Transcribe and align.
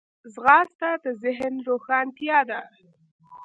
ځغاسته 0.33 0.89
د 1.03 1.05
ذهن 1.23 1.53
روښانتیا 1.67 2.39
ده 2.49 2.59